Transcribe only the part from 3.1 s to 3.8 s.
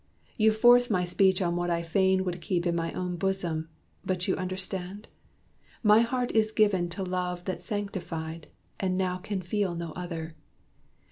bosom,